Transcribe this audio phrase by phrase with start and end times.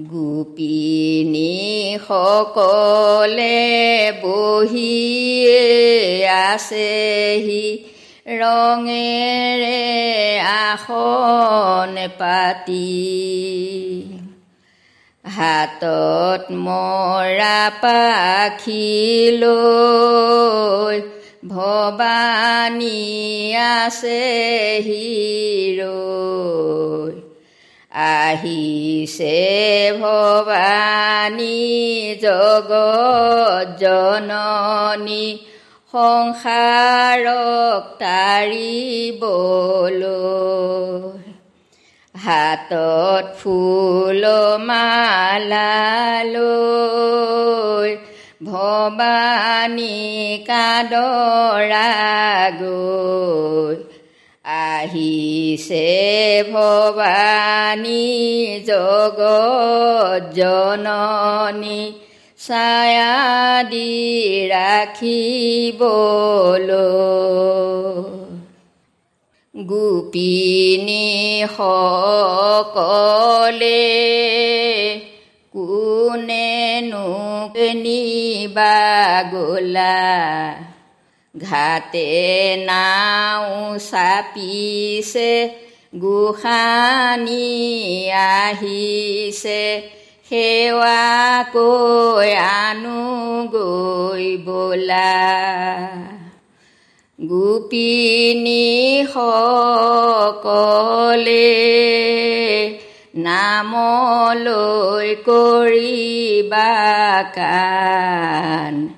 [0.00, 7.78] গোপিনী সকলে বহিয়ে আছেহি।
[8.26, 14.15] ৰঙেৰে আসন পাতি।
[15.34, 18.86] হাতত মৰা পাখি
[19.40, 20.96] লৈ
[21.52, 23.02] ভৱানী
[23.62, 24.22] আছে
[24.86, 25.86] হিৰৈ
[28.06, 29.38] আহিছে
[30.00, 31.60] ভৱানী
[32.24, 35.26] জগত জননী
[35.94, 39.26] সংসাৰক তাৰিবলৈ।
[42.26, 44.22] হাতত ফুল
[44.68, 46.06] মালালৈ
[50.48, 51.90] কাদৰা
[52.60, 53.76] গৈ
[54.44, 55.88] আহিছে
[56.52, 58.06] ভৱানী
[58.68, 61.82] জগত জননী
[62.38, 63.16] ছায়া
[63.70, 63.92] দি
[64.50, 65.76] ৰাখিবলৈ।
[69.64, 72.00] গোপিনী সকলে
[75.52, 77.08] কোনেনো
[77.74, 78.76] নিবা
[79.32, 80.54] গলা?
[81.40, 85.50] ঘাটে নাও চাপিছে
[85.98, 87.48] গোসানী
[88.10, 89.82] আহিছে।
[90.28, 93.02] সেৱা কৈ আনো
[93.52, 95.36] গৈ বোলা।
[97.20, 99.56] গোপিনী সকলে
[103.16, 106.72] নামলৈ কৰিবা
[107.34, 108.88] কাণ।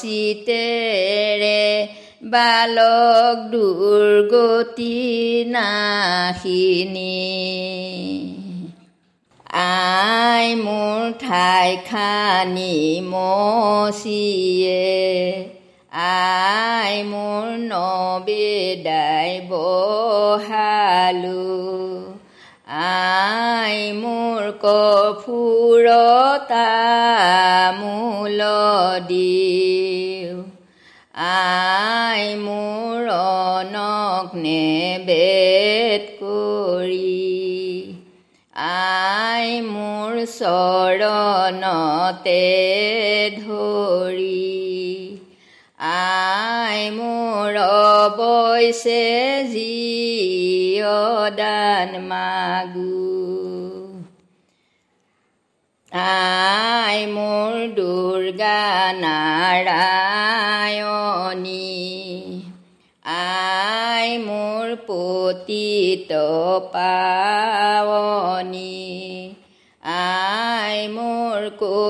[0.01, 1.63] চিতেৰে
[2.23, 4.97] বালক দুৰ্গতি
[5.49, 7.19] নাশিনী।
[9.49, 12.75] আই মোৰ ঠাই খানি
[13.05, 14.83] মচিয়ে
[16.07, 21.49] আই মোৰ নবেদাই বহালো
[22.83, 26.69] আই মোৰ কফুৰতা
[27.81, 28.41] মূল
[29.09, 29.68] দিওঁ
[40.27, 42.43] চৰণতে
[43.39, 44.45] ধৰি
[45.89, 49.05] আই মোৰ অৱশ্যে
[49.53, 52.99] জিয়দান মাগু।
[55.93, 58.63] আই মোৰ দুৰ্গা
[59.03, 59.79] নাৰায়ণী
[63.05, 66.11] আই মোৰ পতিত
[66.75, 68.88] পাৱনী।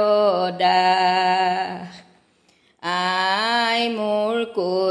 [0.59, 1.86] দাস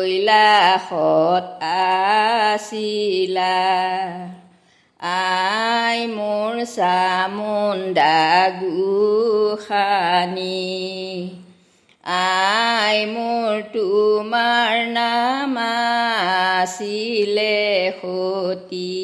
[0.06, 1.46] কৈলাসত
[2.46, 3.58] আছিলা
[5.00, 8.18] আই মোৰ চামুণ্ডা
[8.60, 9.94] গোসানী
[12.16, 15.54] আই মোৰ তোমাৰ নাম
[16.54, 17.58] আছিলে
[17.98, 19.02] সতী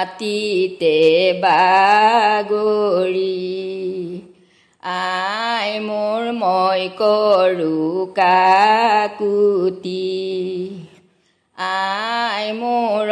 [0.00, 0.96] মাটিতে
[1.42, 3.40] বাগৰি
[4.90, 10.06] আই মোৰ মই কৰোঁ কাকুতি
[11.58, 13.10] আই মোৰ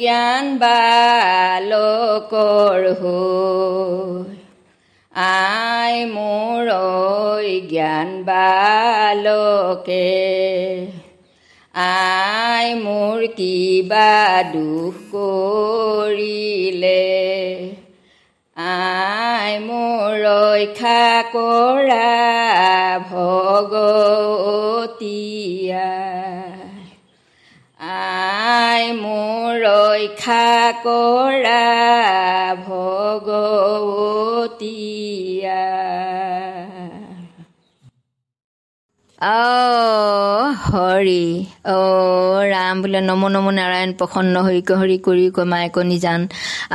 [0.00, 4.38] জ্ঞান বালকৰ হৈ
[5.14, 6.70] আই মোৰ
[7.68, 10.08] জ্ঞান বালকে
[11.74, 12.23] আই
[12.84, 14.12] মোৰ কিবা
[14.52, 17.02] দুখ কৰিলে।
[18.56, 22.10] আই মোৰ ৰক্ষা কৰা
[23.10, 24.02] ভগতীয়া
[27.94, 30.46] আই মোৰ ৰক্ষা
[30.86, 31.64] কৰা
[32.68, 33.03] ভগতীয়া
[40.64, 41.22] হৰি
[41.66, 41.78] অ
[42.46, 46.20] ৰাম বোলে নম নম নাৰায়ণ প্ৰসন্ন হৰি হৰি কৰি কমাই কণী জান।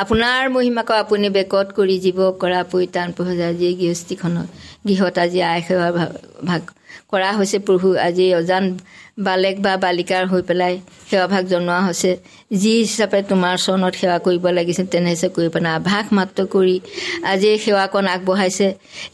[0.03, 4.47] আপোনাৰ মহিমাক আপুনি বেকত কৰি জীৱ কৰা পৰিতান প্ৰভু আজি গৃহস্থীখনত
[4.87, 5.87] গৃহত আজি আই সেৱা
[6.49, 6.61] ভাগ
[7.11, 8.65] কৰা হৈছে প্ৰভু। আজি অজান
[9.27, 10.73] বালেক বা বালিকাৰ হৈ পেলাই
[11.09, 12.11] সেৱাভাগ জনোৱা হৈছে।
[12.61, 16.77] যি হিচাপে তোমাৰ চৰণত সেৱা কৰিব লাগিছিল তেনে হিচাপে কৰিব পৰা আভাস মাত্ৰ কৰি
[17.31, 18.67] আজি এই সেৱাকণ আগবঢ়াইছে।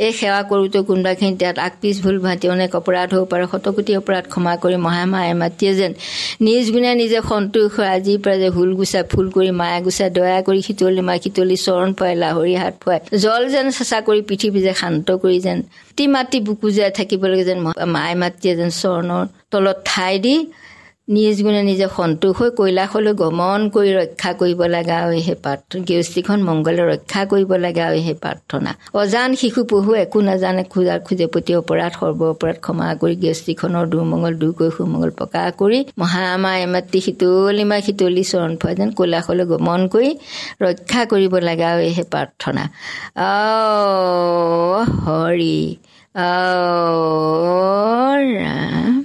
[0.06, 4.26] এই সেৱা কৰোঁতে কোনোবাখিনি তাত আগ পিছ ভুল ভাতি অনেক অপৰাধ হ'ব পাৰে। শতকোটি অপৰাধ
[4.34, 5.92] ক্ষমা কৰি মহামায়ে মাতিয়ে যেন
[6.46, 10.40] নিজ গুণে নিজে সন্তোষ হৈ আজিৰ পৰা যে ভুল গুচাই ফুল কৰি মায়া গুচাই দয়া
[10.48, 14.74] কৰি শীতলি মাই শীতলি চৰণ ফুৱাই লাহৰি হাত ফুৱাই জল যেন চেঁচা কৰি পৃথিৱী যে
[14.82, 15.60] শান্ত কৰি যেন
[16.16, 17.60] মাটি বুকু জীয়াই থাকিবলৈ যেন
[17.96, 20.36] মায়ে মাতিয়ে যেন চৰণৰ তলত ঠাই দি
[21.16, 26.40] নিজ গুণে নিজে সন্তোষ হৈ কৈলাসলৈ গমন কৰি ৰক্ষা কৰিব লগা হয় সেই প্ৰাৰ্থনা। গৃহস্থীখন
[26.48, 31.52] মংগলে ৰক্ষা কৰিব লগা হয় সেই প্ৰাৰ্থনা। অজান শিশু পহু একো নাজানে খোজাৰ খোজে প্ৰতি
[31.62, 37.78] অপৰাধ সৰ্ব অপৰাধ ক্ষমা কৰি গৃহস্থীখনৰ দুমংগল দূৰ কৰি সুমংগল প্ৰকাশ কৰি মহামা এমাতৃ শীতলিমা
[37.86, 40.10] শীতলি চৰণ ফুৱা যেন কৈলাসলৈ গমন কৰি
[40.62, 42.64] ৰক্ষা কৰিব লগা হয় সেই প্ৰাৰ্থনা।
[43.30, 43.34] অ
[45.04, 45.58] হৰি।
[46.16, 46.22] 偶
[48.16, 49.05] 然